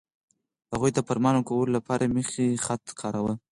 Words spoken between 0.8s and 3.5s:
د فرمان ورکولو لپاره میخي خط کاراوه.